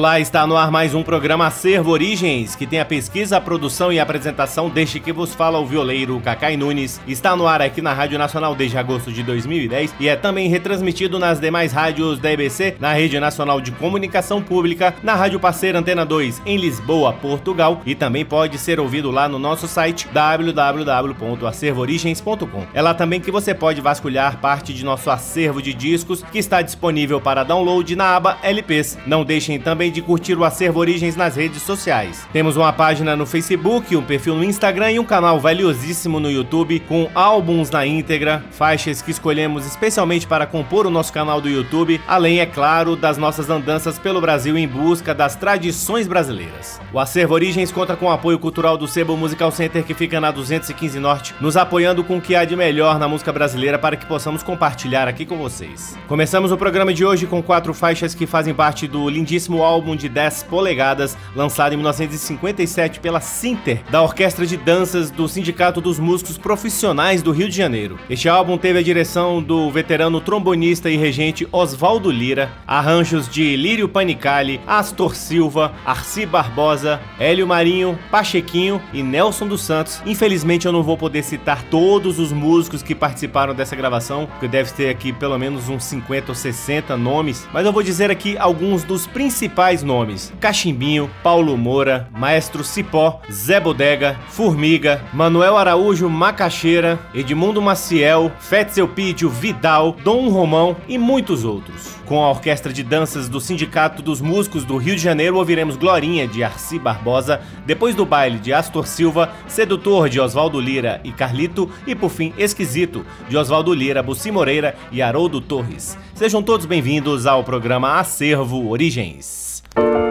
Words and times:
Olá, 0.00 0.18
está 0.18 0.46
no 0.46 0.56
ar 0.56 0.70
mais 0.70 0.94
um 0.94 1.02
programa 1.02 1.48
Acervo 1.48 1.90
Origens, 1.90 2.56
que 2.56 2.66
tem 2.66 2.80
a 2.80 2.86
pesquisa, 2.86 3.36
a 3.36 3.40
produção 3.40 3.92
e 3.92 4.00
a 4.00 4.02
apresentação 4.02 4.70
deste 4.70 4.98
que 4.98 5.12
vos 5.12 5.34
fala 5.34 5.58
o 5.58 5.66
violeiro 5.66 6.18
Cacai 6.20 6.56
Nunes. 6.56 6.98
Está 7.06 7.36
no 7.36 7.46
ar 7.46 7.60
aqui 7.60 7.82
na 7.82 7.92
Rádio 7.92 8.18
Nacional 8.18 8.54
desde 8.54 8.78
agosto 8.78 9.12
de 9.12 9.22
2010 9.22 9.94
e 10.00 10.08
é 10.08 10.16
também 10.16 10.48
retransmitido 10.48 11.18
nas 11.18 11.38
demais 11.38 11.70
rádios 11.70 12.18
da 12.18 12.32
EBC, 12.32 12.78
na 12.80 12.94
Rede 12.94 13.20
Nacional 13.20 13.60
de 13.60 13.72
Comunicação 13.72 14.42
Pública, 14.42 14.94
na 15.02 15.14
Rádio 15.14 15.38
Parceira 15.38 15.78
Antena 15.78 16.06
2 16.06 16.40
em 16.46 16.56
Lisboa, 16.56 17.12
Portugal 17.12 17.82
e 17.84 17.94
também 17.94 18.24
pode 18.24 18.56
ser 18.56 18.80
ouvido 18.80 19.10
lá 19.10 19.28
no 19.28 19.38
nosso 19.38 19.68
site 19.68 20.08
www.acervoorigens.com. 20.14 22.66
É 22.72 22.80
lá 22.80 22.94
também 22.94 23.20
que 23.20 23.30
você 23.30 23.52
pode 23.52 23.82
vasculhar 23.82 24.38
parte 24.38 24.72
de 24.72 24.82
nosso 24.82 25.10
acervo 25.10 25.60
de 25.60 25.74
discos 25.74 26.22
que 26.22 26.38
está 26.38 26.62
disponível 26.62 27.20
para 27.20 27.44
download 27.44 27.94
na 27.94 28.16
aba 28.16 28.38
LPs. 28.42 28.96
Não 29.06 29.26
deixem 29.26 29.60
também 29.60 29.89
de 29.90 30.02
curtir 30.02 30.36
o 30.36 30.44
Acervo 30.44 30.80
Origens 30.80 31.16
nas 31.16 31.36
redes 31.36 31.62
sociais. 31.62 32.26
Temos 32.32 32.56
uma 32.56 32.72
página 32.72 33.16
no 33.16 33.26
Facebook, 33.26 33.96
um 33.96 34.02
perfil 34.02 34.34
no 34.34 34.44
Instagram 34.44 34.92
e 34.92 34.98
um 34.98 35.04
canal 35.04 35.38
valiosíssimo 35.40 36.20
no 36.20 36.30
YouTube 36.30 36.80
com 36.80 37.08
álbuns 37.14 37.70
na 37.70 37.86
íntegra, 37.86 38.44
faixas 38.50 39.02
que 39.02 39.10
escolhemos 39.10 39.66
especialmente 39.66 40.26
para 40.26 40.46
compor 40.46 40.86
o 40.86 40.90
nosso 40.90 41.12
canal 41.12 41.40
do 41.40 41.48
YouTube, 41.48 42.00
além, 42.06 42.40
é 42.40 42.46
claro, 42.46 42.96
das 42.96 43.16
nossas 43.16 43.50
andanças 43.50 43.98
pelo 43.98 44.20
Brasil 44.20 44.56
em 44.56 44.68
busca 44.68 45.14
das 45.14 45.36
tradições 45.36 46.06
brasileiras. 46.06 46.80
O 46.92 46.98
Acervo 46.98 47.34
Origens 47.34 47.72
conta 47.72 47.96
com 47.96 48.06
o 48.06 48.10
apoio 48.10 48.38
cultural 48.38 48.76
do 48.76 48.86
Sebo 48.86 49.16
Musical 49.16 49.50
Center 49.50 49.84
que 49.84 49.94
fica 49.94 50.20
na 50.20 50.30
215 50.30 50.98
Norte, 50.98 51.34
nos 51.40 51.56
apoiando 51.56 52.04
com 52.04 52.18
o 52.18 52.20
que 52.20 52.34
há 52.34 52.44
de 52.44 52.56
melhor 52.56 52.98
na 52.98 53.08
música 53.08 53.32
brasileira 53.32 53.78
para 53.78 53.96
que 53.96 54.06
possamos 54.06 54.42
compartilhar 54.42 55.08
aqui 55.08 55.24
com 55.24 55.36
vocês. 55.36 55.96
Começamos 56.06 56.52
o 56.52 56.56
programa 56.56 56.92
de 56.92 57.04
hoje 57.04 57.26
com 57.26 57.42
quatro 57.42 57.72
faixas 57.72 58.14
que 58.14 58.26
fazem 58.26 58.52
parte 58.52 58.86
do 58.86 59.08
lindíssimo 59.08 59.62
álbum 59.62 59.79
álbum 59.80 59.96
de 59.96 60.10
10 60.10 60.42
polegadas, 60.42 61.16
lançado 61.34 61.72
em 61.72 61.76
1957 61.76 63.00
pela 63.00 63.18
Sinter, 63.18 63.80
da 63.90 64.02
Orquestra 64.02 64.44
de 64.44 64.58
Danças 64.58 65.10
do 65.10 65.26
Sindicato 65.26 65.80
dos 65.80 65.98
Músicos 65.98 66.36
Profissionais 66.36 67.22
do 67.22 67.32
Rio 67.32 67.48
de 67.48 67.56
Janeiro. 67.56 67.98
Este 68.10 68.28
álbum 68.28 68.58
teve 68.58 68.78
a 68.78 68.82
direção 68.82 69.42
do 69.42 69.70
veterano 69.70 70.20
trombonista 70.20 70.90
e 70.90 70.98
regente 70.98 71.48
Oswaldo 71.50 72.10
Lira, 72.10 72.52
arranjos 72.66 73.26
de 73.26 73.56
Lírio 73.56 73.88
Panicali, 73.88 74.60
Astor 74.66 75.16
Silva, 75.16 75.72
Arci 75.86 76.26
Barbosa, 76.26 77.00
Hélio 77.18 77.46
Marinho, 77.46 77.98
Pachequinho 78.10 78.82
e 78.92 79.02
Nelson 79.02 79.48
dos 79.48 79.62
Santos. 79.62 80.02
Infelizmente 80.04 80.66
eu 80.66 80.72
não 80.72 80.82
vou 80.82 80.98
poder 80.98 81.22
citar 81.22 81.62
todos 81.70 82.18
os 82.18 82.32
músicos 82.32 82.82
que 82.82 82.94
participaram 82.94 83.54
dessa 83.54 83.74
gravação, 83.74 84.26
porque 84.26 84.46
deve 84.46 84.70
ter 84.72 84.90
aqui 84.90 85.10
pelo 85.10 85.38
menos 85.38 85.70
uns 85.70 85.84
50 85.84 86.32
ou 86.32 86.34
60 86.34 86.98
nomes, 86.98 87.48
mas 87.50 87.64
eu 87.64 87.72
vou 87.72 87.82
dizer 87.82 88.10
aqui 88.10 88.36
alguns 88.36 88.84
dos 88.84 89.06
principais 89.06 89.69
principais 89.70 89.82
nomes: 89.82 90.32
Cachimbinho, 90.40 91.10
Paulo 91.22 91.56
Moura, 91.56 92.08
Maestro 92.12 92.64
Cipó, 92.64 93.20
Zé 93.30 93.60
Bodega, 93.60 94.18
Formiga, 94.28 95.02
Manuel 95.12 95.56
Araújo 95.56 96.08
Macaxeira, 96.08 96.98
Edmundo 97.14 97.62
Maciel, 97.62 98.32
Fetzel 98.40 98.88
Pídio 98.88 99.28
Vidal, 99.28 99.96
Dom 100.04 100.28
Romão 100.28 100.76
e 100.88 100.98
muitos 100.98 101.44
outros. 101.44 102.00
Com 102.06 102.24
a 102.24 102.30
Orquestra 102.30 102.72
de 102.72 102.82
Danças 102.82 103.28
do 103.28 103.40
Sindicato 103.40 104.02
dos 104.02 104.20
Músicos 104.20 104.64
do 104.64 104.76
Rio 104.76 104.96
de 104.96 105.02
Janeiro, 105.02 105.36
ouviremos 105.36 105.76
Glorinha 105.76 106.26
de 106.26 106.42
Arci 106.42 106.76
Barbosa, 106.76 107.40
depois 107.64 107.94
do 107.94 108.04
baile 108.04 108.38
de 108.38 108.52
Astor 108.52 108.88
Silva, 108.88 109.32
Sedutor 109.46 110.08
de 110.08 110.18
Oswaldo 110.18 110.60
Lira 110.60 111.00
e 111.04 111.12
Carlito 111.12 111.70
e 111.86 111.94
por 111.94 112.10
fim 112.10 112.32
Esquisito 112.36 113.06
de 113.28 113.36
Oswaldo 113.36 113.72
Lira, 113.72 114.02
Bussi 114.02 114.32
Moreira 114.32 114.74
e 114.90 115.00
Haroldo 115.00 115.40
Torres. 115.40 115.96
Sejam 116.14 116.42
todos 116.42 116.66
bem-vindos 116.66 117.26
ao 117.26 117.44
programa 117.44 118.00
Acervo 118.00 118.68
Origens. 118.68 119.59
thank 119.80 119.94
you 119.94 120.09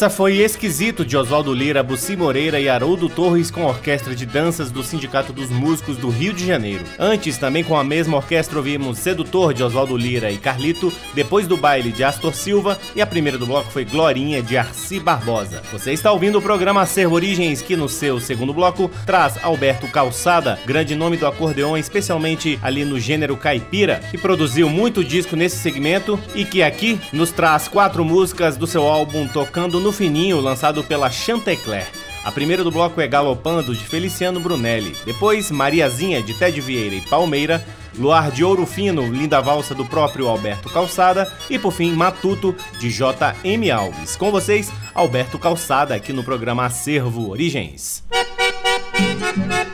Essa 0.00 0.08
foi 0.08 0.38
Esquisito 0.38 1.04
de 1.04 1.14
Oswaldo 1.14 1.52
Lira, 1.52 1.82
Bussi 1.82 2.16
Moreira 2.16 2.58
e 2.58 2.70
Haroldo 2.70 3.06
Torres 3.06 3.50
com 3.50 3.64
a 3.64 3.68
Orquestra 3.68 4.14
de 4.14 4.24
Danças 4.24 4.70
do 4.70 4.82
Sindicato 4.82 5.30
dos 5.30 5.50
Músicos 5.50 5.98
do 5.98 6.08
Rio 6.08 6.32
de 6.32 6.46
Janeiro. 6.46 6.86
Antes, 6.98 7.36
também 7.36 7.62
com 7.62 7.76
a 7.76 7.84
mesma 7.84 8.16
orquestra, 8.16 8.56
ouvimos 8.56 8.96
Sedutor 8.96 9.52
de 9.52 9.62
Oswaldo 9.62 9.94
Lira 9.98 10.30
e 10.30 10.38
Carlito, 10.38 10.90
depois 11.12 11.46
do 11.46 11.54
baile 11.54 11.92
de 11.92 12.02
Astor 12.02 12.32
Silva 12.34 12.78
e 12.96 13.02
a 13.02 13.06
primeira 13.06 13.36
do 13.36 13.44
bloco 13.44 13.70
foi 13.70 13.84
Glorinha 13.84 14.42
de 14.42 14.56
Arci 14.56 14.98
Barbosa. 14.98 15.60
Você 15.70 15.92
está 15.92 16.10
ouvindo 16.10 16.38
o 16.38 16.42
programa 16.42 16.80
Acervo 16.80 17.16
Origens 17.16 17.60
que 17.60 17.76
no 17.76 17.86
seu 17.86 18.18
segundo 18.18 18.54
bloco 18.54 18.90
traz 19.04 19.34
Alberto 19.44 19.86
Calçada, 19.88 20.58
grande 20.64 20.94
nome 20.94 21.18
do 21.18 21.26
acordeon, 21.26 21.76
especialmente 21.76 22.58
ali 22.62 22.86
no 22.86 22.98
gênero 22.98 23.36
caipira, 23.36 24.00
que 24.10 24.16
produziu 24.16 24.70
muito 24.70 25.04
disco 25.04 25.36
nesse 25.36 25.58
segmento 25.58 26.18
e 26.34 26.46
que 26.46 26.62
aqui 26.62 26.98
nos 27.12 27.30
traz 27.30 27.68
quatro 27.68 28.02
músicas 28.02 28.56
do 28.56 28.66
seu 28.66 28.84
álbum 28.84 29.28
Tocando 29.28 29.78
no 29.78 29.89
Fininho, 29.92 30.40
lançado 30.40 30.82
pela 30.84 31.10
Chantecler. 31.10 31.86
A 32.24 32.30
primeira 32.30 32.62
do 32.62 32.70
bloco 32.70 33.00
é 33.00 33.08
Galopando, 33.08 33.74
de 33.74 33.84
Feliciano 33.84 34.40
Brunelli. 34.40 34.94
Depois, 35.04 35.50
Mariazinha, 35.50 36.22
de 36.22 36.34
Ted 36.34 36.60
Vieira 36.60 36.94
e 36.94 37.00
Palmeira. 37.00 37.64
Luar 37.98 38.30
de 38.30 38.44
Ouro 38.44 38.66
Fino, 38.66 39.10
Linda 39.10 39.40
Valsa, 39.40 39.74
do 39.74 39.84
próprio 39.84 40.28
Alberto 40.28 40.68
Calçada. 40.68 41.32
E 41.48 41.58
por 41.58 41.72
fim, 41.72 41.92
Matuto, 41.92 42.54
de 42.78 42.90
J.M. 42.90 43.70
Alves. 43.70 44.16
Com 44.16 44.30
vocês, 44.30 44.70
Alberto 44.94 45.38
Calçada, 45.38 45.94
aqui 45.94 46.12
no 46.12 46.22
programa 46.22 46.66
Acervo 46.66 47.30
Origens. 47.30 48.04
Acabamos 48.10 49.69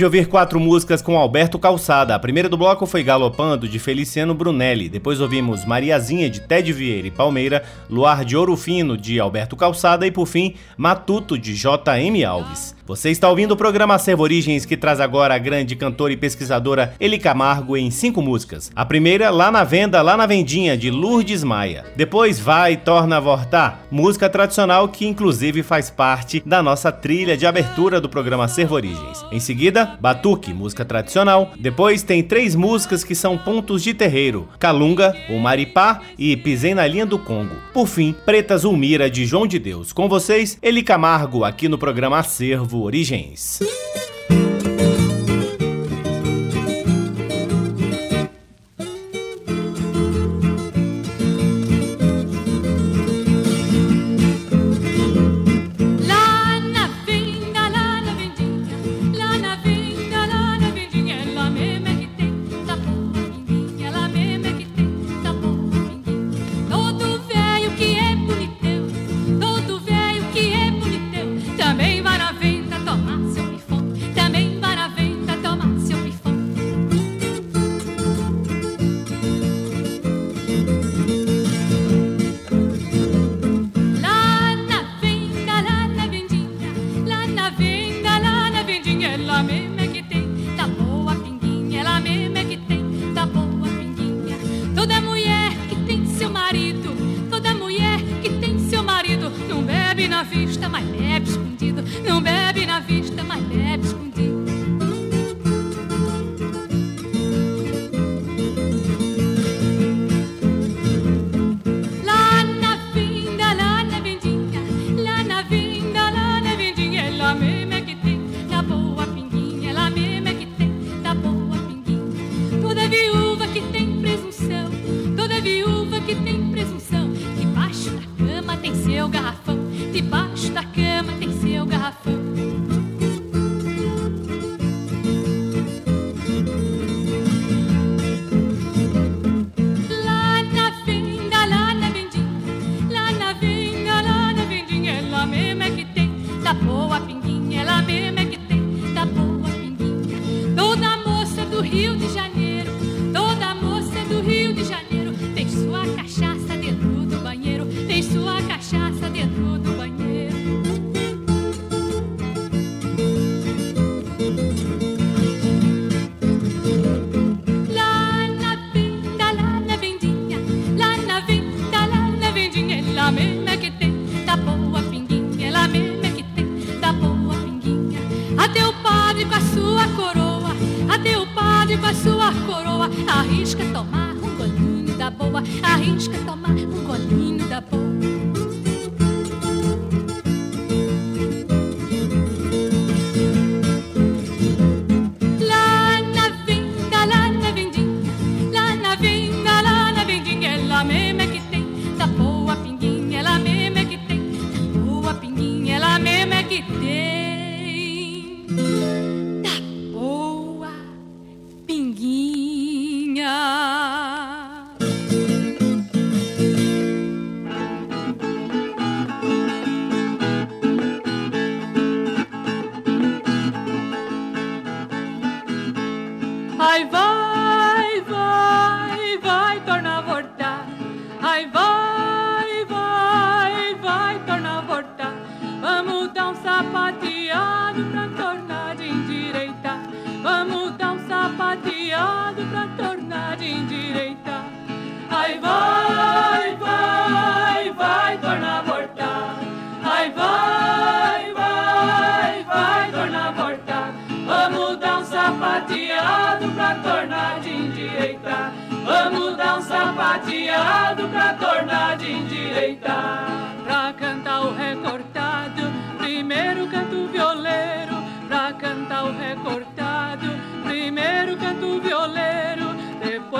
De 0.00 0.04
ouvir 0.06 0.28
quatro 0.28 0.58
músicas 0.58 1.02
com 1.02 1.18
Alberto 1.18 1.58
Calçada. 1.58 2.14
A 2.14 2.18
primeira 2.18 2.48
do 2.48 2.56
bloco 2.56 2.86
foi 2.86 3.02
Galopando, 3.02 3.68
de 3.68 3.78
Feliciano 3.78 4.32
Brunelli. 4.32 4.88
Depois 4.88 5.20
ouvimos 5.20 5.66
Mariazinha, 5.66 6.30
de 6.30 6.40
Ted 6.40 6.72
Vieira 6.72 7.08
e 7.08 7.10
Palmeira, 7.10 7.62
Luar 7.90 8.24
de 8.24 8.34
Ouro 8.34 8.56
Fino, 8.56 8.96
de 8.96 9.20
Alberto 9.20 9.56
Calçada 9.56 10.06
e, 10.06 10.10
por 10.10 10.24
fim, 10.24 10.54
Matuto, 10.74 11.36
de 11.36 11.54
J.M. 11.54 12.24
Alves. 12.24 12.79
Você 12.90 13.08
está 13.08 13.28
ouvindo 13.28 13.52
o 13.52 13.56
programa 13.56 13.94
Acervo 13.94 14.24
Origens, 14.24 14.66
que 14.66 14.76
traz 14.76 14.98
agora 14.98 15.32
a 15.32 15.38
grande 15.38 15.76
cantora 15.76 16.12
e 16.12 16.16
pesquisadora 16.16 16.92
Eli 16.98 17.20
Camargo 17.20 17.76
em 17.76 17.88
cinco 17.88 18.20
músicas. 18.20 18.72
A 18.74 18.84
primeira, 18.84 19.30
Lá 19.30 19.48
na 19.48 19.62
Venda, 19.62 20.02
Lá 20.02 20.16
na 20.16 20.26
Vendinha, 20.26 20.76
de 20.76 20.90
Lourdes 20.90 21.44
Maia. 21.44 21.84
Depois, 21.94 22.40
Vai, 22.40 22.76
Torna 22.76 23.18
a 23.18 23.20
Vortar, 23.20 23.86
música 23.92 24.28
tradicional 24.28 24.88
que 24.88 25.06
inclusive 25.06 25.62
faz 25.62 25.88
parte 25.88 26.42
da 26.44 26.64
nossa 26.64 26.90
trilha 26.90 27.36
de 27.36 27.46
abertura 27.46 28.00
do 28.00 28.08
programa 28.08 28.46
Acervo 28.46 28.74
Origens. 28.74 29.24
Em 29.30 29.38
seguida, 29.38 29.96
Batuque, 30.00 30.52
música 30.52 30.84
tradicional. 30.84 31.52
Depois 31.60 32.02
tem 32.02 32.24
três 32.24 32.56
músicas 32.56 33.04
que 33.04 33.14
são 33.14 33.38
pontos 33.38 33.84
de 33.84 33.94
terreiro: 33.94 34.48
Calunga, 34.58 35.16
o 35.28 35.38
Maripá 35.38 36.00
e 36.18 36.36
Pisei 36.36 36.74
na 36.74 36.88
Linha 36.88 37.06
do 37.06 37.20
Congo. 37.20 37.54
Por 37.72 37.86
fim, 37.86 38.12
Preta 38.26 38.58
Zulmira, 38.58 39.08
de 39.08 39.24
João 39.24 39.46
de 39.46 39.60
Deus. 39.60 39.92
Com 39.92 40.08
vocês, 40.08 40.58
Eli 40.60 40.82
Camargo, 40.82 41.44
aqui 41.44 41.68
no 41.68 41.78
programa 41.78 42.18
Acervo 42.18 42.79
Origens. 42.80 43.60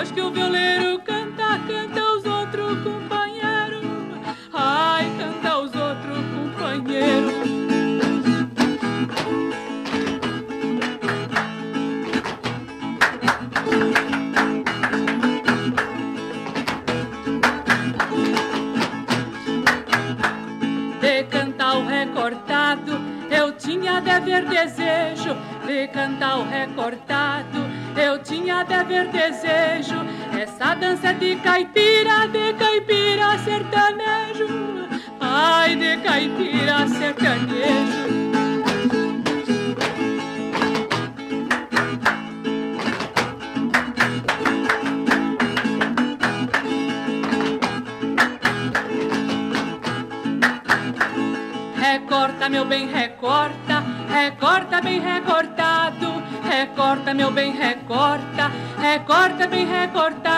Depois 0.01 0.13
que 0.13 0.21
o 0.23 0.31
violeiro 0.31 0.99
canta, 1.01 1.61
canta 1.69 2.13
os 2.15 2.25
outros 2.25 2.83
companheiros. 2.83 3.85
Ai, 4.51 5.05
canta 5.19 5.59
os 5.59 5.75
outros 5.75 6.25
companheiros. 6.35 7.51
tinha 23.59 24.01
de 24.01 24.11
haver 24.11 24.47
desejo 24.47 25.37
de 25.67 25.87
cantar 25.89 26.39
o 26.39 26.45
recortado, 26.45 27.59
eu 27.95 28.19
tinha 28.23 28.65
de 28.65 28.85
ver 28.85 29.07
desejo. 29.09 29.50
Dança 30.81 31.13
de 31.13 31.37
caipira, 31.37 32.27
de 32.29 32.55
caipira 32.55 33.39
sertanejo. 33.45 34.49
Ai, 35.21 35.77
de 35.77 35.99
caipira 35.99 36.89
sertanejo. 36.89 38.01
Recorta, 51.77 52.49
meu 52.49 52.65
bem, 52.65 52.87
recorta, 52.89 53.85
recorta 54.11 54.81
bem 54.81 55.01
recortado, 55.01 56.23
recorta, 56.43 57.13
meu 57.13 57.31
bem, 57.31 57.53
recorta, 57.53 58.51
recorta 58.81 59.47
bem 59.47 59.67
recortado. 59.67 60.30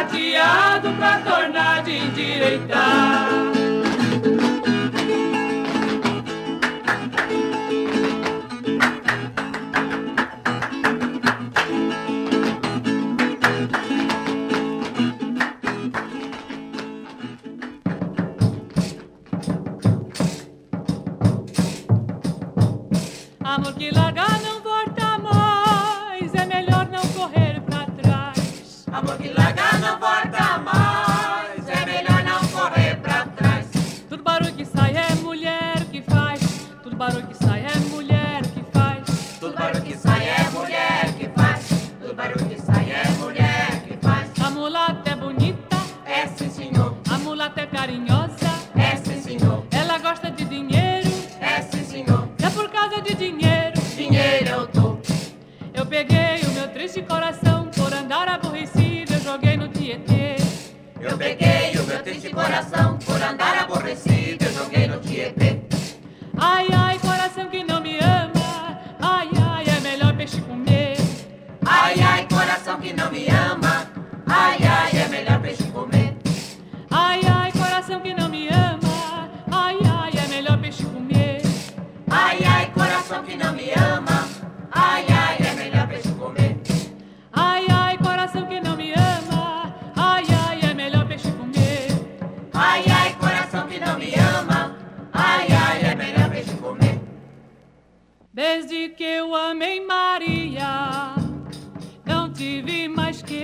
Sapateado 0.00 0.90
pra 0.94 1.18
tornar 1.18 1.82
de 1.82 1.96
endireitar. 1.96 3.69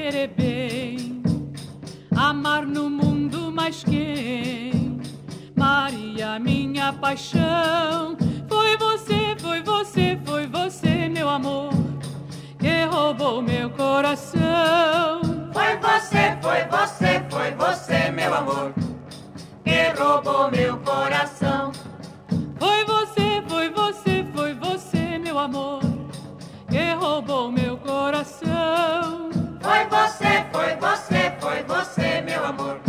Querer 0.06 0.28
bem. 0.28 1.20
Amar 2.14 2.64
no 2.64 2.88
mundo 2.88 3.50
mais 3.50 3.82
quem? 3.82 5.00
Maria, 5.56 6.38
minha 6.38 6.92
paixão. 6.92 8.16
Foi 8.48 8.76
você, 8.76 9.34
foi 9.40 9.62
você, 9.62 10.16
foi 10.24 10.46
você, 10.46 11.08
meu 11.08 11.28
amor, 11.28 11.70
que 12.60 12.84
roubou 12.84 13.42
meu 13.42 13.68
coração. 13.70 15.22
Foi 15.52 15.76
você, 15.76 16.38
foi 16.40 16.62
você, 16.76 17.24
foi 17.28 17.50
você, 17.52 18.10
meu 18.12 18.32
amor, 18.32 18.72
que 19.64 20.00
roubou 20.00 20.50
meu 20.52 20.76
coração. 20.78 21.72
Foi 29.76 29.84
você, 29.88 30.46
foi 30.50 30.74
você, 30.76 31.32
foi 31.38 31.62
você, 31.64 32.22
meu 32.22 32.46
amor, 32.46 32.80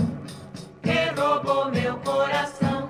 que 0.81 1.19
roubou 1.19 1.69
meu 1.69 1.97
coração. 1.97 2.89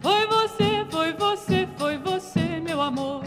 Foi 0.00 0.26
você, 0.28 0.86
foi 0.88 1.12
você, 1.14 1.68
foi 1.76 1.98
você, 1.98 2.60
meu 2.60 2.80
amor, 2.80 3.24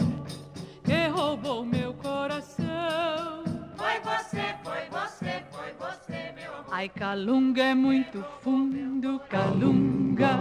que 0.82 1.08
roubou 1.08 1.66
meu 1.66 1.92
coração. 1.92 3.44
Foi 3.76 4.00
você, 4.00 4.54
foi 4.64 4.88
você, 4.90 5.44
foi 5.52 5.72
você, 5.78 6.32
meu 6.34 6.54
amor. 6.54 6.66
Ai, 6.70 6.88
Calunga 6.88 7.62
é 7.62 7.74
muito 7.74 8.24
fundo, 8.40 9.20
Calunga. 9.28 10.38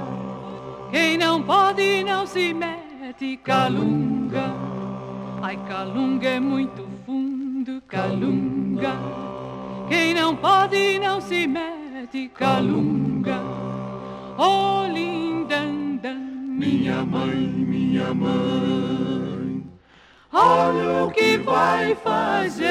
Quem 0.90 1.18
não 1.18 1.44
pode 1.44 2.02
não 2.06 2.26
se 2.26 2.54
mete, 2.54 3.36
Calunga. 3.44 4.54
Ai, 5.42 5.58
Calunga 5.68 6.30
é 6.30 6.40
muito 6.40 6.88
fundo, 7.06 7.82
Calunga. 7.90 9.33
Quem 9.88 10.14
não 10.14 10.36
pode 10.36 11.00
não 11.00 11.20
se 11.22 11.48
mete, 11.48 12.30
Calunga. 12.30 13.40
Oh, 14.38 14.86
lindandan, 14.88 16.16
minha 16.16 17.04
mãe, 17.06 17.36
minha 17.36 18.14
mãe. 18.14 19.64
Olha 20.32 21.04
o 21.06 21.12
que 21.12 21.38
vai 21.38 21.94
fazer, 21.96 22.66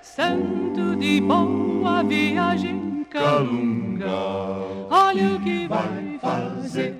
santo 0.00 0.96
de 0.96 1.20
boa 1.20 2.02
viagem, 2.02 3.06
Calunga. 3.10 4.08
Olha 4.90 5.34
o 5.34 5.40
que 5.40 5.68
vai 5.68 6.18
fazer. 6.22 6.96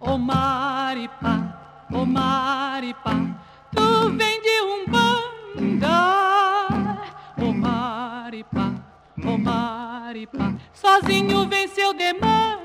Ô 0.00 0.16
Maripá, 0.16 1.47
ô 1.92 2.04
Maripá, 2.04 3.12
tu 3.74 4.10
vem 4.16 4.40
de 4.42 4.60
um 4.62 4.86
banda. 4.86 5.88
Ô 7.40 7.52
Maripá, 7.52 8.72
ô 9.24 9.38
Maripá, 9.38 10.54
sozinho 10.72 11.48
venceu 11.48 11.94
demanda. 11.94 12.58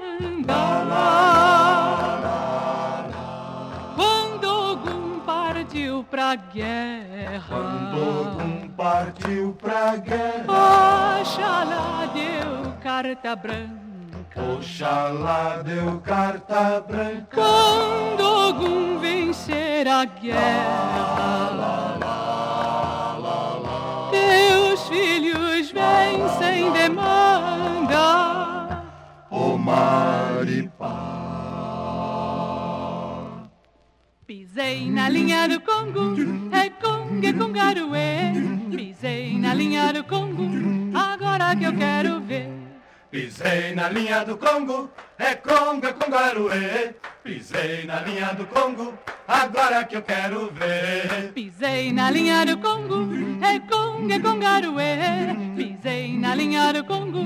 Quando 3.95 4.45
Ogum 4.71 5.19
partiu 5.25 6.03
pra 6.09 6.35
guerra. 6.35 7.47
Quando 7.47 8.43
um 8.43 8.69
partiu 8.69 9.57
pra 9.59 9.95
guerra, 9.95 11.21
Oxalá 11.21 12.05
deu 12.13 12.73
carta 12.81 13.35
branca. 13.35 13.82
Oxalá 14.35 15.61
deu 15.63 15.99
carta 15.99 16.81
branca. 16.81 17.35
Quando 17.35 18.23
algum 18.23 18.97
vencer 18.97 19.87
a 19.87 20.05
guerra, 20.05 21.99
teus 24.09 24.87
filhos 24.87 25.71
vêm 25.71 26.27
sem 26.39 26.71
demanda. 26.71 28.83
O 29.29 29.55
Maripá. 29.57 31.11
Pisei 34.25 34.89
na 34.89 35.09
linha 35.09 35.47
do 35.47 35.61
Congo, 35.61 36.15
é 36.51 36.69
Congo, 36.71 37.23
é 37.25 37.33
Congaruê. 37.33 38.33
Pisei 38.75 39.37
na 39.37 39.53
linha 39.53 39.93
do 39.93 40.03
Congo, 40.03 40.49
agora 40.97 41.55
que 41.55 41.65
eu 41.65 41.77
quero 41.77 42.19
ver. 42.21 42.62
Pisei 43.13 43.75
na 43.75 43.89
linha 43.89 44.25
do 44.25 44.35
Congo, 44.35 44.89
é 45.19 45.35
Congo, 45.35 45.85
é 45.85 45.93
Congaruê. 45.93 46.95
Pisei 47.23 47.85
na 47.85 47.99
linha 47.99 48.33
do 48.33 48.43
Congo, 48.47 48.97
agora 49.27 49.83
que 49.83 49.97
eu 49.97 50.01
quero 50.01 50.49
ver. 50.49 51.31
Pisei 51.31 51.93
na 51.93 52.09
linha 52.09 52.43
do 52.43 52.57
Congo, 52.57 53.09
é 53.39 53.59
Congo, 53.59 54.11
é 54.11 54.19
Congaruê. 54.19 54.97
Pisei 55.55 56.17
na 56.17 56.33
linha 56.33 56.73
do 56.73 56.83
Congo, 56.85 57.21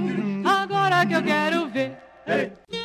agora 0.45 1.05
que 1.05 1.13
eu 1.13 1.23
quero 1.23 1.69
ver. 1.69 1.97
Ei. 2.27 2.76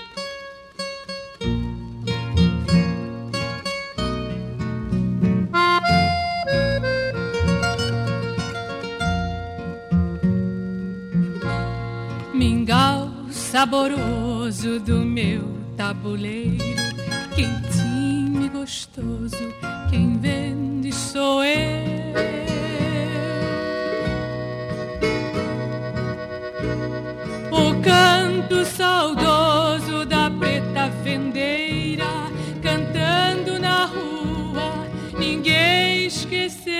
Saboroso 13.53 14.81
do 14.81 15.05
meu 15.05 15.43
tabuleiro, 15.77 16.57
quentinho 17.35 18.47
e 18.47 18.49
gostoso, 18.49 19.53
quem 19.91 20.19
vende 20.19 20.91
sou 20.91 21.45
eu. 21.45 22.15
O 27.51 27.79
canto 27.83 28.65
saudoso 28.65 30.07
da 30.07 30.31
preta 30.31 30.89
vendeira, 31.05 32.07
cantando 32.63 33.59
na 33.59 33.85
rua, 33.85 34.87
ninguém 35.19 36.07
esqueceu. 36.07 36.73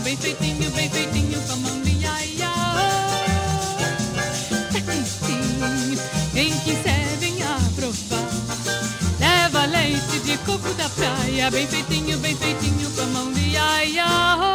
Bem 0.00 0.16
feitinho, 0.16 0.70
bem 0.72 0.90
feitinho, 0.90 1.40
com 1.42 1.52
a 1.52 1.56
mão 1.56 1.82
de 1.82 1.90
iaia. 1.98 2.50
Tá 4.72 4.80
quentinho, 4.80 5.98
quem 6.32 6.58
quiser 6.60 7.16
venha 7.20 7.58
provar. 7.76 8.28
Leva 9.20 9.66
leite 9.66 10.18
de 10.20 10.36
coco 10.38 10.72
da 10.74 10.88
praia, 10.88 11.50
bem 11.50 11.66
feitinho, 11.66 12.18
bem 12.18 12.36
feitinho, 12.36 12.90
com 12.90 13.02
a 13.02 13.06
mão 13.06 13.32
de 13.32 13.50
iaia. 13.50 14.53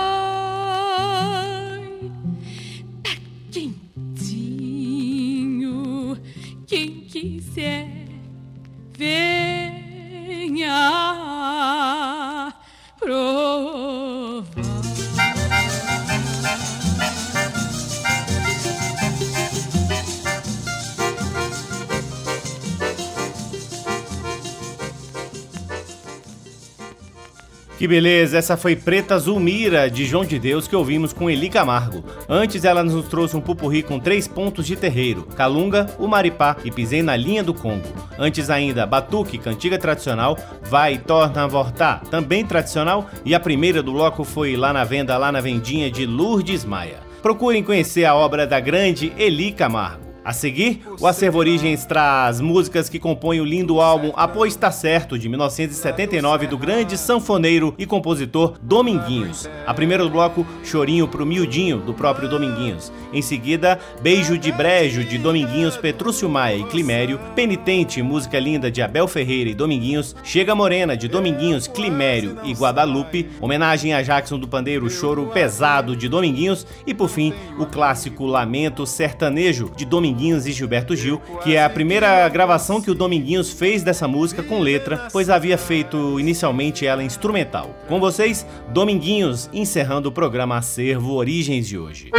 Beleza, 27.90 28.38
essa 28.38 28.56
foi 28.56 28.76
Preta 28.76 29.18
Zulmira, 29.18 29.90
de 29.90 30.06
João 30.06 30.24
de 30.24 30.38
Deus, 30.38 30.68
que 30.68 30.76
ouvimos 30.76 31.12
com 31.12 31.28
Eli 31.28 31.50
Camargo. 31.50 32.06
Antes 32.30 32.64
ela 32.64 32.84
nos 32.84 33.08
trouxe 33.08 33.36
um 33.36 33.42
pupurri 33.42 33.82
com 33.82 34.00
três 34.00 34.28
pontos 34.28 34.68
de 34.68 34.76
terreiro, 34.76 35.24
Calunga, 35.36 35.88
o 35.98 36.08
Maripá 36.08 36.56
e 36.64 36.70
Pisei 36.70 37.02
na 37.02 37.16
Linha 37.16 37.44
do 37.44 37.52
Congo. 37.52 37.88
Antes 38.18 38.52
ainda, 38.52 38.86
Batuque, 38.86 39.40
cantiga 39.40 39.80
tradicional, 39.80 40.38
Vai, 40.62 41.00
Torna, 41.00 41.48
Vortar, 41.48 42.02
também 42.12 42.46
tradicional, 42.46 43.10
e 43.26 43.34
a 43.34 43.40
primeira 43.40 43.82
do 43.82 43.92
bloco 43.92 44.24
foi 44.24 44.56
Lá 44.56 44.72
na 44.72 44.84
Venda, 44.84 45.18
Lá 45.18 45.32
na 45.32 45.42
Vendinha, 45.42 45.90
de 45.90 46.06
Lourdes 46.06 46.64
Maia. 46.64 47.00
Procurem 47.24 47.64
conhecer 47.64 48.06
a 48.06 48.14
obra 48.14 48.46
da 48.46 48.60
grande 48.60 49.12
Eli 49.18 49.52
Camargo. 49.52 50.09
A 50.30 50.32
seguir, 50.32 50.84
o 51.00 51.08
Acervo 51.08 51.40
Origens 51.40 51.88
traz 51.88 52.40
músicas 52.40 52.88
que 52.88 53.00
compõem 53.00 53.42
o 53.42 53.44
lindo 53.44 53.82
álbum 53.82 54.12
Apoio 54.16 54.48
Está 54.48 54.70
Certo, 54.70 55.18
de 55.18 55.28
1979, 55.28 56.46
do 56.46 56.56
grande 56.56 57.00
sanfoneiro 57.00 57.74
e 57.80 57.86
compositor 57.88 58.54
Dominguinhos. 58.62 59.50
A 59.66 59.74
primeira 59.74 60.04
do 60.04 60.10
bloco, 60.12 60.46
Chorinho 60.64 61.08
pro 61.08 61.26
Miudinho, 61.26 61.80
do 61.80 61.96
próprio 61.96 62.30
Dominguinhos. 62.30 62.94
Em 63.12 63.24
seguida, 63.24 63.80
Beijo 64.04 64.38
de 64.38 64.52
Brejo, 64.52 65.04
de 65.04 65.18
Dominguinhos, 65.18 65.78
Petrúcio 65.78 66.30
Maia 66.30 66.58
e 66.58 66.64
Climério. 66.66 67.20
Penitente, 67.34 68.00
música 68.04 68.38
linda 68.38 68.70
de 68.70 68.84
Abel 68.84 69.08
Ferreira 69.08 69.50
e 69.50 69.56
Dominguinhos. 69.56 70.16
Chega 70.24 70.54
Morena, 70.54 70.96
de 70.96 71.08
Dominguinhos, 71.08 71.68
Climério 71.68 72.38
e 72.44 72.54
Guadalupe. 72.54 73.28
Homenagem 73.42 73.96
a 73.96 74.04
Jackson 74.04 74.38
do 74.38 74.48
Pandeiro, 74.48 74.92
Choro 74.92 75.32
Pesado, 75.34 75.96
de 75.96 76.08
Dominguinhos. 76.08 76.68
E 76.86 76.94
por 76.94 77.10
fim, 77.10 77.34
o 77.58 77.66
clássico 77.66 78.28
Lamento 78.28 78.86
Sertanejo, 78.86 79.72
de 79.76 79.86
Dominguinhos 79.86 80.19
Dominguinhos 80.20 80.46
e 80.46 80.52
Gilberto 80.52 80.96
Gil, 80.96 81.22
que 81.44 81.56
é 81.56 81.64
a 81.64 81.70
primeira 81.70 82.28
gravação 82.28 82.82
que 82.82 82.92
o 82.92 82.96
Dominguinhos 82.96 83.52
fez 83.52 83.82
dessa 83.84 84.06
música 84.06 84.44
com 84.44 84.60
letra, 84.60 85.08
pois 85.14 85.30
havia 85.30 85.58
feito 85.58 86.20
inicialmente 86.20 86.86
ela 86.86 87.02
instrumental. 87.02 87.74
Com 87.88 88.00
vocês, 88.02 88.46
Dominguinhos, 88.70 89.50
encerrando 89.54 90.10
o 90.10 90.12
programa 90.12 90.58
Acervo 90.58 91.14
Origens 91.14 91.68
de 91.68 91.78
hoje. 91.78 92.12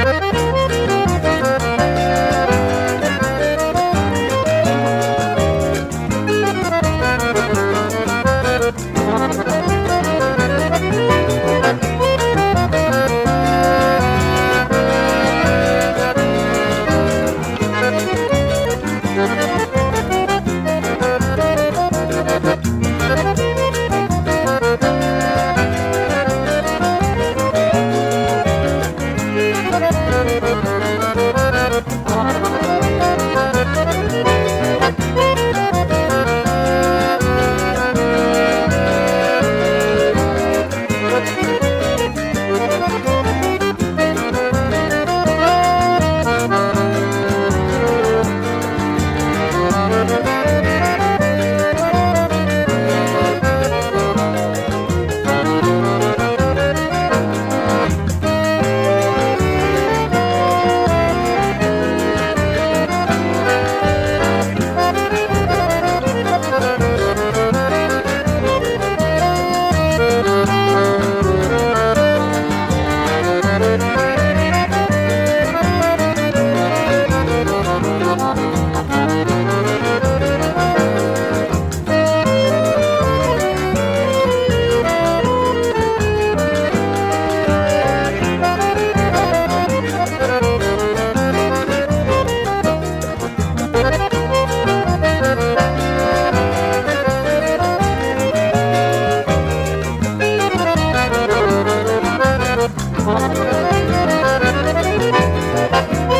Thank 105.73 106.20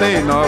tenho 0.00 0.40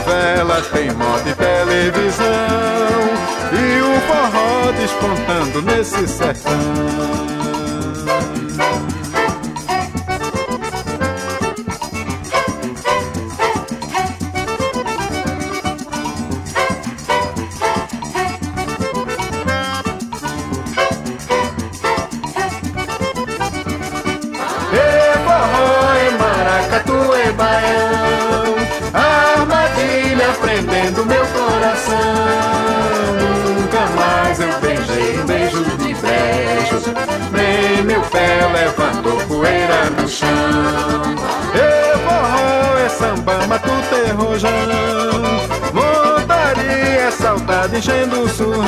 tangendo 47.72 48.20
o 48.20 48.28
surrão. 48.28 48.60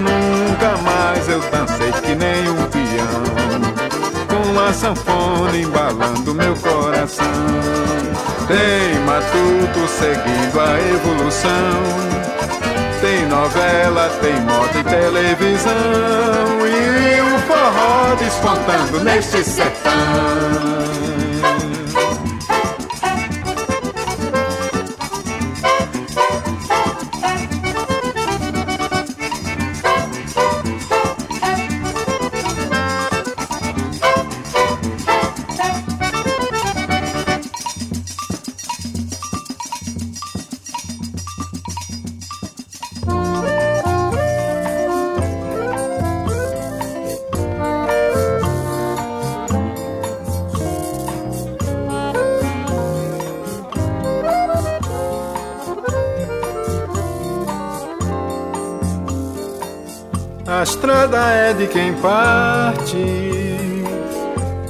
Nunca 0.00 0.76
mais 0.82 1.28
eu 1.28 1.40
dancei 1.40 1.90
que 1.92 2.14
nem 2.14 2.48
um 2.48 2.64
peão, 2.70 3.22
com 4.28 4.60
a 4.60 4.72
sanfona 4.72 5.56
embalando 5.56 6.34
meu 6.34 6.54
coração. 6.56 7.26
Tem 8.46 9.00
matuto 9.04 9.88
seguindo 9.88 10.60
a 10.60 10.80
evolução. 10.94 12.22
Tem 13.00 13.26
novela, 13.26 14.08
tem 14.20 14.40
moda 14.42 14.78
e 14.78 14.84
televisão 14.84 15.72
E 16.64 17.20
o 17.20 17.38
forró 17.48 18.14
despontando 18.14 19.02
neste 19.02 19.42
sertão 19.42 19.92
de 61.58 61.66
quem 61.66 61.92
parte, 61.94 62.96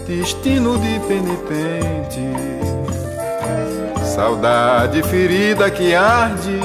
destino 0.04 0.76
de 0.78 0.98
penitente, 1.06 2.32
saudade 4.14 5.00
ferida 5.04 5.70
que 5.70 5.94
arde 5.94 6.58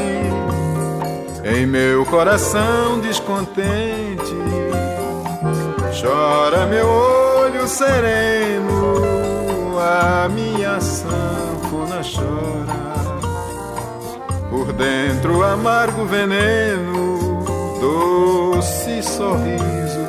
em 1.45 1.67
meu 1.67 2.03
coração 2.05 2.99
descontente. 2.99 4.35
Chora 6.01 6.65
meu 6.65 6.87
olho 6.87 7.67
sereno, 7.67 8.97
a 9.79 10.27
minha 10.29 10.81
sanfona 10.81 12.01
chora. 12.01 12.87
Por 14.49 14.73
dentro 14.73 15.43
amargo 15.43 16.05
veneno, 16.05 17.16
sorriso 19.17 20.07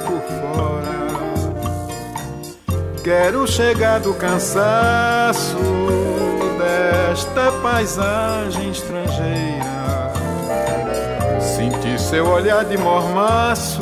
Quero 3.03 3.47
chegar 3.47 4.01
do 4.01 4.13
cansaço 4.13 5.57
desta 6.59 7.51
paisagem 7.63 8.71
estrangeira. 8.71 10.13
Sentir 11.41 11.99
seu 11.99 12.29
olhar 12.29 12.67
de 12.67 12.77
mormaço, 12.77 13.81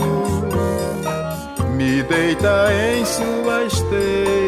me 1.75 2.05
deita 2.05 2.69
em 2.73 3.05
sua 3.05 3.65
esteira. 3.65 4.46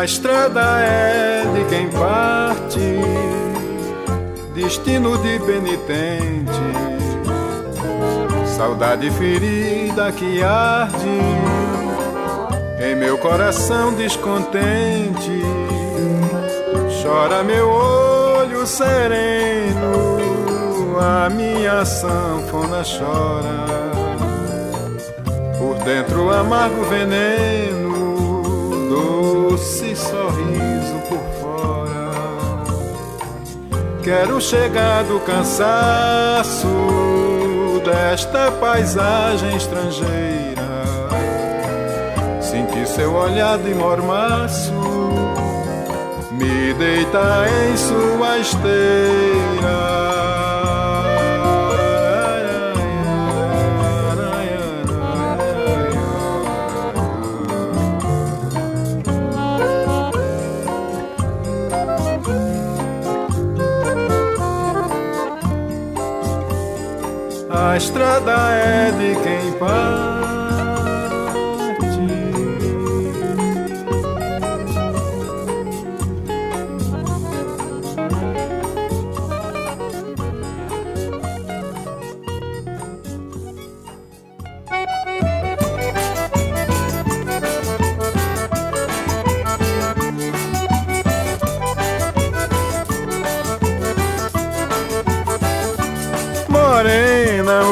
A 0.00 0.04
estrada 0.06 0.62
é 0.80 1.44
de 1.52 1.64
quem 1.68 1.90
parte, 1.90 2.80
destino 4.54 5.18
de 5.18 5.38
penitente, 5.40 6.62
saudade 8.56 9.10
ferida 9.10 10.10
que 10.10 10.42
arde 10.42 11.20
em 12.82 12.96
meu 12.96 13.18
coração 13.18 13.92
descontente. 13.92 15.42
Chora 17.02 17.44
meu 17.44 17.68
olho 17.68 18.66
sereno, 18.66 20.16
a 20.98 21.28
minha 21.28 21.84
sanfona 21.84 22.82
chora. 22.82 23.66
Por 25.58 25.74
dentro 25.84 26.32
amargo 26.32 26.84
veneno 26.84 27.79
doce 29.50 29.96
sorriso 29.96 30.94
por 31.08 31.18
fora. 31.40 32.10
Quero 34.02 34.40
chegar 34.40 35.04
do 35.04 35.20
cansaço 35.20 36.66
desta 37.84 38.50
paisagem 38.52 39.56
estrangeira. 39.56 40.70
Sentir 42.40 42.86
seu 42.86 43.12
olhar 43.12 43.58
de 43.58 43.74
mormaço, 43.74 44.72
me 46.30 46.72
deitar 46.74 47.48
em 47.48 47.76
sua 47.76 48.38
esteira. 48.38 50.39
Estrada 67.80 68.32
é 68.52 68.92
de 68.92 69.14
quem 69.22 69.52
parte. 69.52 70.19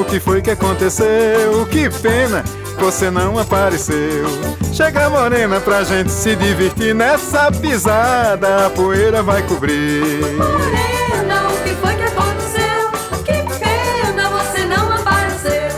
Que 0.08 0.18
foi 0.18 0.40
que 0.40 0.50
aconteceu? 0.50 1.66
Que 1.70 1.90
pena, 1.90 2.42
você 2.78 3.10
não 3.10 3.38
apareceu. 3.38 4.26
Chega 4.72 5.10
morena 5.10 5.60
pra 5.60 5.84
gente 5.84 6.10
se 6.10 6.34
divertir 6.34 6.94
nessa 6.94 7.52
pisada, 7.52 8.66
a 8.66 8.70
poeira 8.70 9.22
vai 9.22 9.42
cobrir. 9.42 10.24
Morena, 10.36 11.48
o 11.48 11.62
que 11.62 11.74
foi 11.74 11.94
que 11.94 12.02
aconteceu? 12.04 12.90
Que 13.24 13.58
pena, 13.58 14.30
você 14.30 14.64
não 14.64 14.92
apareceu. 14.92 15.70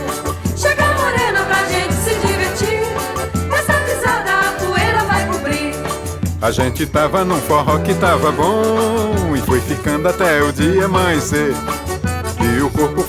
Chega 0.55 0.85
morena 0.93 1.41
pra 1.41 1.65
gente 1.65 1.93
se 1.95 2.15
divertir, 2.25 2.81
nessa 3.49 3.73
pisada 3.73 4.31
a 4.31 4.51
poeira 4.65 5.03
vai 5.03 5.27
cobrir. 5.27 5.75
A 6.41 6.51
gente 6.51 6.85
tava 6.85 7.25
num 7.25 7.41
forró 7.41 7.79
que 7.79 7.93
tava 7.95 8.31
bom 8.31 9.35
e 9.35 9.41
foi 9.41 9.59
ficando 9.59 10.07
até 10.07 10.41
o 10.41 10.53
dia 10.53 10.85
amanhecer. 10.85 11.53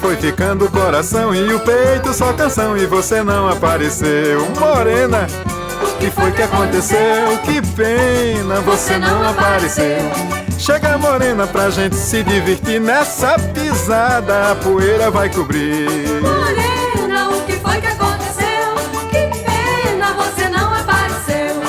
O 0.02 0.04
foi 0.04 0.16
ficando 0.16 0.68
coração 0.68 1.32
e 1.32 1.54
o 1.54 1.60
peito 1.60 2.12
só 2.12 2.32
canção 2.32 2.76
e 2.76 2.86
você 2.86 3.22
não 3.22 3.48
apareceu, 3.48 4.44
morena. 4.58 5.28
O 5.80 5.96
que 5.98 6.10
foi 6.10 6.32
que 6.32 6.42
aconteceu? 6.42 7.38
Que 7.44 7.62
pena, 7.76 8.60
você 8.62 8.98
não 8.98 9.28
apareceu. 9.28 10.00
Chega 10.58 10.98
morena 10.98 11.46
pra 11.46 11.70
gente 11.70 11.94
se 11.94 12.24
divertir 12.24 12.80
nessa 12.80 13.38
pisada, 13.54 14.50
a 14.50 14.54
poeira 14.56 15.08
vai 15.08 15.30
cobrir. 15.30 15.88
Morena, 16.20 17.28
o 17.28 17.40
que 17.44 17.52
foi 17.52 17.80
que 17.80 17.86
aconteceu? 17.86 18.74
Que 19.08 19.28
pena, 19.44 20.14
você 20.14 20.48
não 20.48 20.74
apareceu. 20.74 21.62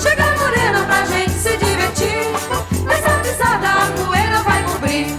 Chega 0.00 0.24
morena 0.36 0.84
pra 0.86 1.04
gente 1.04 1.30
se 1.30 1.56
divertir 1.56 2.32
nessa 2.84 3.10
pisada, 3.20 3.68
a 3.68 3.86
poeira 4.04 4.42
vai 4.42 4.62
cobrir. 4.64 5.16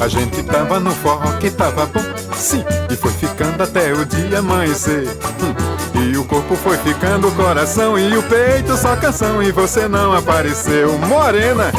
A 0.00 0.08
gente 0.08 0.37
tava 0.58 0.80
no 0.80 0.90
forró 0.90 1.30
que 1.38 1.52
tava 1.52 1.86
bom, 1.86 2.02
sim, 2.34 2.64
e 2.90 2.96
foi 2.96 3.12
ficando 3.12 3.62
até 3.62 3.92
o 3.92 4.04
dia 4.04 4.40
amanhecer. 4.40 5.06
Hum. 5.40 6.10
E 6.10 6.16
o 6.16 6.24
corpo 6.24 6.56
foi 6.56 6.76
ficando 6.78 7.28
o 7.28 7.32
coração 7.32 7.96
e 7.96 8.16
o 8.16 8.22
peito 8.24 8.76
só 8.76 8.96
canção 8.96 9.40
e 9.40 9.52
você 9.52 9.86
não 9.86 10.12
apareceu, 10.12 10.98
morena. 10.98 11.70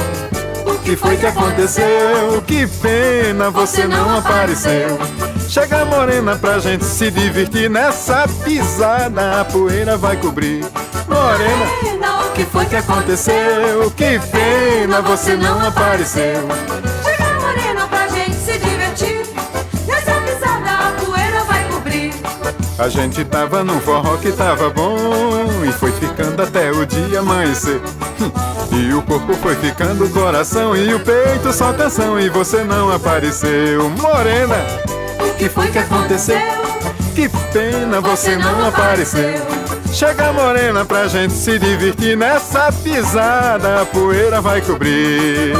O 0.66 0.80
o 0.80 0.82
que 0.82 0.96
foi 0.96 1.18
que 1.18 1.26
aconteceu? 1.26 2.42
Que 2.48 2.66
pena 2.66 3.52
você 3.52 3.86
não 3.86 4.18
apareceu. 4.18 4.98
Chega 5.48 5.84
morena 5.84 6.38
pra 6.38 6.58
gente 6.60 6.86
se 6.86 7.12
divertir 7.12 7.70
nessa 7.70 8.26
pisada, 8.44 9.42
a 9.42 9.46
poeira 9.46 9.98
vai 9.98 10.16
cobrir. 10.16 10.66
Morena, 11.08 12.22
o 12.26 12.32
que 12.32 12.46
foi 12.46 12.66
que 12.66 12.78
aconteceu? 12.78 13.92
Que 13.96 14.20
pena 14.32 15.02
você 15.02 15.36
não 15.36 15.68
apareceu. 15.68 16.48
A 22.80 22.88
gente 22.88 23.26
tava 23.26 23.62
num 23.62 23.82
forró 23.82 24.16
que 24.16 24.32
tava 24.32 24.70
bom 24.70 24.96
e 25.68 25.72
foi 25.74 25.92
ficando 25.92 26.42
até 26.42 26.72
o 26.72 26.86
dia 26.86 27.20
amanhecer. 27.20 27.82
E 28.72 28.94
o 28.94 29.02
corpo 29.02 29.34
foi 29.34 29.56
ficando 29.56 30.08
coração 30.10 30.76
e 30.76 30.94
o 30.94 31.00
peito 31.00 31.52
só 31.52 31.74
canção 31.74 32.20
e 32.20 32.30
você 32.30 32.64
não 32.64 32.92
apareceu, 32.92 33.90
morena. 33.90 34.56
O 35.20 35.34
que 35.36 35.50
foi 35.50 35.68
que 35.72 35.80
aconteceu? 35.80 36.38
Que 37.16 37.28
pena 37.52 38.00
você 38.00 38.36
não 38.36 38.68
apareceu. 38.68 39.42
Chega 39.92 40.32
morena 40.32 40.86
pra 40.86 41.08
gente 41.08 41.34
se 41.34 41.58
divertir 41.58 42.16
nessa 42.16 42.72
pisada, 42.72 43.82
a 43.82 43.86
poeira 43.86 44.40
vai 44.40 44.62
cobrir. 44.62 45.54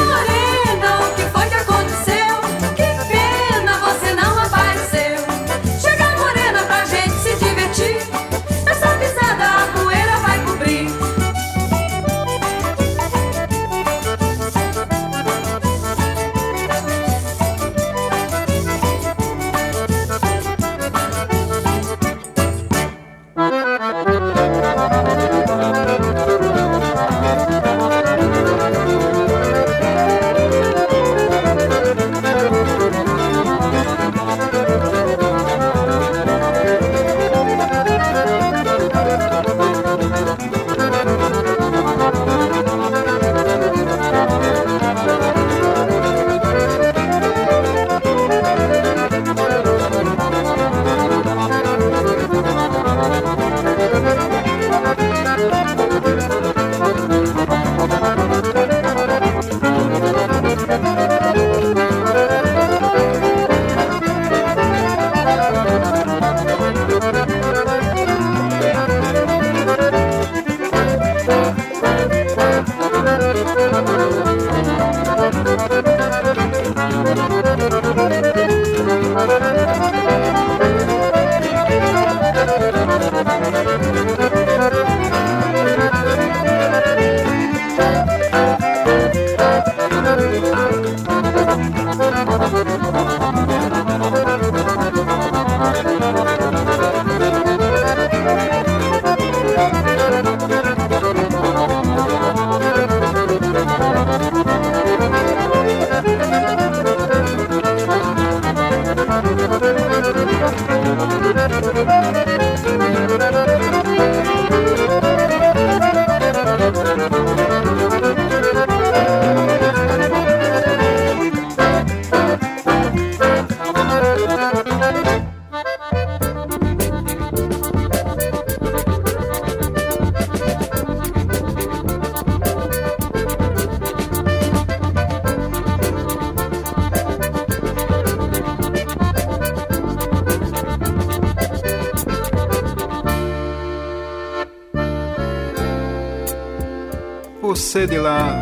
Você 147.80 147.88
de 147.88 147.98
lá, 147.98 148.36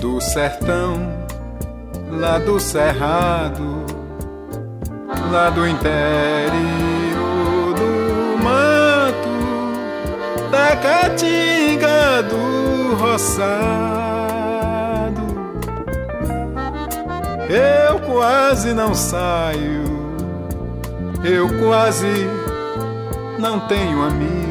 do 0.00 0.20
sertão, 0.20 0.96
lá 2.10 2.38
do 2.38 2.58
cerrado, 2.58 3.86
lá 5.30 5.48
do 5.48 5.68
interior 5.68 5.92
do 7.76 8.42
mato, 8.42 9.28
da 10.50 10.74
caatinga 10.74 12.24
do 12.24 12.96
roçado. 12.96 13.62
Eu 17.48 18.00
quase 18.00 18.74
não 18.74 18.92
saio, 18.92 19.84
eu 21.22 21.46
quase 21.60 22.26
não 23.38 23.60
tenho 23.68 24.02
amigo. 24.02 24.41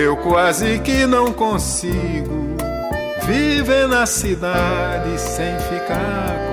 Eu 0.00 0.16
quase 0.16 0.78
que 0.78 1.06
não 1.06 1.32
consigo 1.32 2.56
viver 3.26 3.88
na 3.88 4.06
cidade 4.06 5.20
sem 5.20 5.58
ficar 5.58 6.47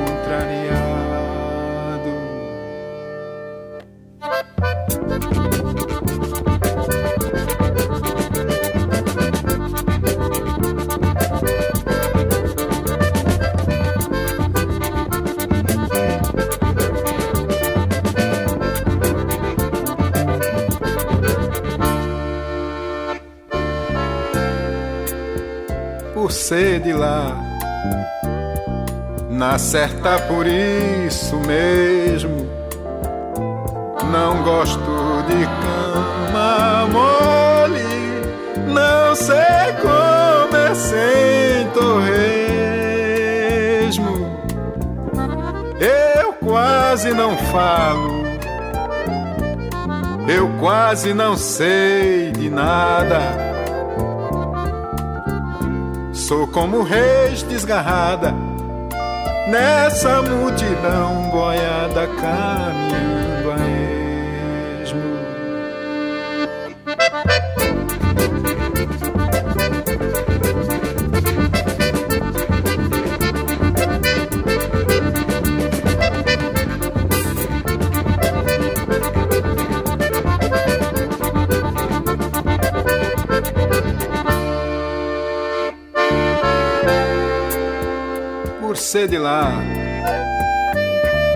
Ser 26.48 26.80
de 26.80 26.94
lá, 26.94 27.36
na 29.32 29.58
certa 29.58 30.20
por 30.28 30.46
isso 30.46 31.38
mesmo. 31.38 32.48
Não 34.12 34.44
gosto 34.44 35.24
de 35.28 35.44
cama 35.64 36.88
mole, 36.92 37.82
não 38.68 39.16
sei 39.16 39.74
comer 39.82 40.76
sem 40.76 41.68
torresmo. 41.74 42.70
Eu 45.80 46.32
quase 46.34 47.12
não 47.12 47.36
falo, 47.36 48.24
eu 50.28 50.48
quase 50.60 51.12
não 51.12 51.36
sei 51.36 52.32
de 52.34 52.52
nada. 52.52 53.55
Sou 56.28 56.48
como 56.48 56.82
reis 56.82 57.44
desgarrada 57.44 58.34
nessa 59.48 60.24
multidão 60.24 61.30
boiada 61.30 62.08
caminhando 62.08 63.52
a 63.52 63.75
você 88.96 89.08
de 89.10 89.18
lá, 89.18 89.52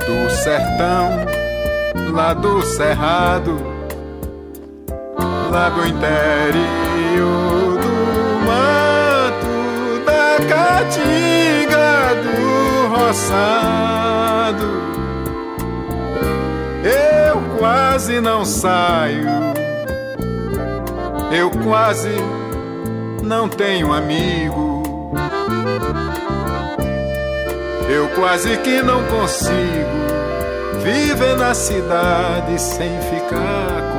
do 0.05 0.29
sertão, 0.29 1.25
lá 2.13 2.33
do 2.33 2.61
cerrado, 2.61 3.57
lá 5.51 5.67
do 5.67 5.85
interior 5.85 7.77
do 7.81 8.45
mato, 8.45 10.05
da 10.05 10.37
caatinga 10.47 12.15
do 12.23 12.95
roçado. 12.95 14.69
Eu 16.81 17.57
quase 17.57 18.21
não 18.21 18.45
saio, 18.45 19.27
eu 21.29 21.51
quase 21.51 22.15
não 23.21 23.49
tenho 23.49 23.91
amigo. 23.91 24.68
Eu 27.89 28.07
quase 28.09 28.55
que 28.57 28.83
não 28.83 29.03
consigo 29.05 29.99
viver 30.83 31.35
na 31.37 31.55
cidade 31.55 32.61
sem 32.61 33.01
ficar 33.01 33.98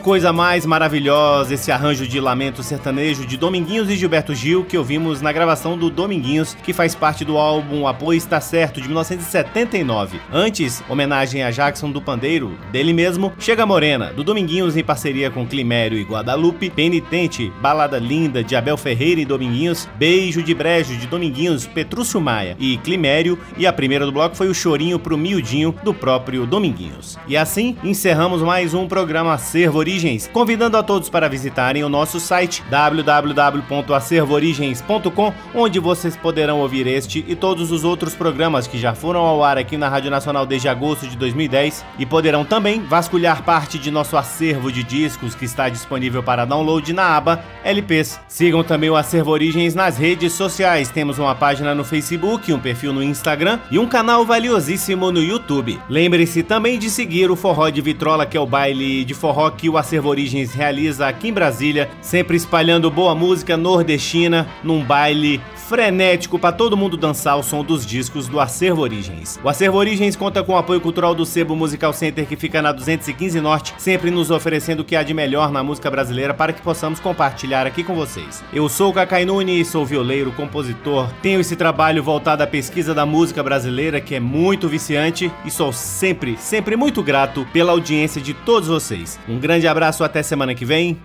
coisa 0.00 0.32
mais 0.32 0.64
maravilhosa 0.64 1.52
esse 1.52 1.70
arranjo 1.70 2.06
de 2.06 2.18
lamento 2.18 2.62
sertanejo 2.62 3.26
de 3.26 3.36
Dominguinhos 3.36 3.90
e 3.90 3.96
Gilberto 3.96 4.34
Gil 4.34 4.64
que 4.64 4.78
ouvimos 4.78 5.20
na 5.20 5.30
gravação 5.30 5.76
do 5.76 5.90
Dominguinhos, 5.90 6.54
que 6.54 6.72
faz 6.72 6.94
parte 6.94 7.22
do 7.22 7.36
álbum 7.36 7.86
Apoio 7.86 8.16
Está 8.16 8.40
Certo 8.40 8.80
de 8.80 8.88
1979. 8.88 10.18
Antes, 10.32 10.82
homenagem 10.88 11.42
a 11.42 11.50
Jackson 11.50 11.90
do 11.90 12.00
Pandeiro, 12.00 12.58
dele 12.72 12.94
mesmo, 12.94 13.32
Chega 13.38 13.66
Morena, 13.66 14.12
do 14.12 14.24
Dominguinhos 14.24 14.76
em 14.76 14.82
parceria 14.82 15.30
com 15.30 15.46
Climério 15.46 15.98
e 15.98 16.02
Guadalupe, 16.02 16.70
Penitente, 16.70 17.52
Balada 17.60 17.98
Linda 17.98 18.42
de 18.42 18.56
Abel 18.56 18.78
Ferreira 18.78 19.20
e 19.20 19.26
Dominguinhos, 19.26 19.86
Beijo 19.96 20.42
de 20.42 20.54
Brejo 20.54 20.96
de 20.96 21.06
Dominguinhos, 21.06 21.66
Petrúcio 21.66 22.20
Maia 22.20 22.56
e 22.58 22.78
Climério, 22.78 23.38
e 23.58 23.66
a 23.66 23.72
primeira 23.72 24.06
do 24.06 24.12
bloco 24.12 24.34
foi 24.34 24.48
o 24.48 24.54
Chorinho 24.54 24.98
pro 24.98 25.18
Miudinho 25.18 25.74
do 25.84 25.92
próprio 25.92 26.46
Dominguinhos. 26.46 27.18
E 27.28 27.36
assim 27.36 27.76
encerramos 27.84 28.40
mais 28.40 28.72
um 28.72 28.88
programa 28.88 29.34
Acervo 29.34 29.89
Origens, 29.90 30.30
convidando 30.32 30.76
a 30.76 30.84
todos 30.84 31.10
para 31.10 31.28
visitarem 31.28 31.82
o 31.82 31.88
nosso 31.88 32.20
site 32.20 32.62
www.acervoorigens.com, 32.70 35.34
onde 35.52 35.80
vocês 35.80 36.16
poderão 36.16 36.60
ouvir 36.60 36.86
este 36.86 37.24
e 37.26 37.34
todos 37.34 37.72
os 37.72 37.82
outros 37.82 38.14
programas 38.14 38.68
que 38.68 38.78
já 38.78 38.94
foram 38.94 39.22
ao 39.22 39.42
ar 39.42 39.58
aqui 39.58 39.76
na 39.76 39.88
Rádio 39.88 40.08
Nacional 40.08 40.46
desde 40.46 40.68
agosto 40.68 41.08
de 41.08 41.16
2010 41.16 41.84
e 41.98 42.06
poderão 42.06 42.44
também 42.44 42.84
vasculhar 42.84 43.42
parte 43.42 43.80
de 43.80 43.90
nosso 43.90 44.16
acervo 44.16 44.70
de 44.70 44.84
discos 44.84 45.34
que 45.34 45.44
está 45.44 45.68
disponível 45.68 46.22
para 46.22 46.44
download 46.44 46.92
na 46.92 47.16
aba 47.16 47.42
LPs. 47.64 48.20
Sigam 48.28 48.62
também 48.62 48.90
o 48.90 48.96
Acervo 48.96 49.32
Origens 49.32 49.74
nas 49.74 49.98
redes 49.98 50.34
sociais. 50.34 50.88
Temos 50.88 51.18
uma 51.18 51.34
página 51.34 51.74
no 51.74 51.82
Facebook, 51.82 52.52
um 52.52 52.60
perfil 52.60 52.92
no 52.92 53.02
Instagram 53.02 53.58
e 53.72 53.78
um 53.80 53.88
canal 53.88 54.24
valiosíssimo 54.24 55.10
no 55.10 55.20
YouTube. 55.20 55.80
Lembre-se 55.88 56.44
também 56.44 56.78
de 56.78 56.88
seguir 56.88 57.28
o 57.28 57.34
Forró 57.34 57.70
de 57.70 57.80
Vitrola, 57.80 58.24
que 58.24 58.36
é 58.36 58.40
o 58.40 58.46
baile 58.46 59.04
de 59.04 59.14
forró 59.14 59.50
que 59.50 59.68
o 59.68 59.79
Acervo 59.80 60.08
Origens 60.08 60.54
realiza 60.54 61.08
aqui 61.08 61.28
em 61.28 61.32
Brasília, 61.32 61.90
sempre 62.00 62.36
espalhando 62.36 62.90
boa 62.90 63.14
música 63.14 63.56
nordestina 63.56 64.46
num 64.62 64.84
baile 64.84 65.40
frenético 65.70 66.36
para 66.36 66.50
todo 66.50 66.76
mundo 66.76 66.96
dançar 66.96 67.38
o 67.38 67.44
som 67.44 67.62
dos 67.62 67.86
discos 67.86 68.26
do 68.26 68.40
Acervo 68.40 68.82
Origens. 68.82 69.38
O 69.40 69.48
Acervo 69.48 69.78
Origens 69.78 70.16
conta 70.16 70.42
com 70.42 70.54
o 70.54 70.56
apoio 70.56 70.80
cultural 70.80 71.14
do 71.14 71.24
Sebo 71.24 71.54
Musical 71.54 71.92
Center 71.92 72.26
que 72.26 72.34
fica 72.34 72.60
na 72.60 72.72
215 72.72 73.40
Norte, 73.40 73.72
sempre 73.78 74.10
nos 74.10 74.32
oferecendo 74.32 74.80
o 74.80 74.84
que 74.84 74.96
há 74.96 75.04
de 75.04 75.14
melhor 75.14 75.52
na 75.52 75.62
música 75.62 75.88
brasileira 75.88 76.34
para 76.34 76.52
que 76.52 76.60
possamos 76.60 76.98
compartilhar 76.98 77.68
aqui 77.68 77.84
com 77.84 77.94
vocês. 77.94 78.42
Eu 78.52 78.68
sou 78.68 78.90
o 78.90 78.92
Cacai 78.92 79.24
Nuni, 79.24 79.64
sou 79.64 79.86
violeiro, 79.86 80.32
compositor, 80.32 81.08
tenho 81.22 81.38
esse 81.38 81.54
trabalho 81.54 82.02
voltado 82.02 82.42
à 82.42 82.48
pesquisa 82.48 82.92
da 82.92 83.06
música 83.06 83.40
brasileira 83.40 84.00
que 84.00 84.16
é 84.16 84.20
muito 84.20 84.68
viciante 84.68 85.30
e 85.44 85.52
sou 85.52 85.72
sempre, 85.72 86.36
sempre 86.36 86.74
muito 86.74 87.00
grato 87.00 87.46
pela 87.52 87.70
audiência 87.70 88.20
de 88.20 88.34
todos 88.34 88.68
vocês. 88.68 89.20
Um 89.28 89.38
grande 89.38 89.68
abraço 89.68 90.02
até 90.02 90.20
semana 90.20 90.52
que 90.52 90.64
vem. 90.64 90.98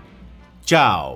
Tchau. 0.66 1.16